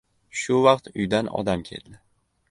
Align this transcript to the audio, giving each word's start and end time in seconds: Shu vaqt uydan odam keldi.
Shu 0.43 0.55
vaqt 0.67 0.89
uydan 1.03 1.29
odam 1.41 1.65
keldi. 1.69 2.01